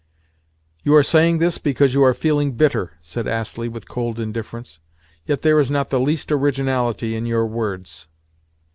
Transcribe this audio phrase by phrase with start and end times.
[0.83, 4.79] "You are saying this because you are feeling bitter," said Astley with cold indifference.
[5.27, 8.07] "Yet there is not the least originality in your words."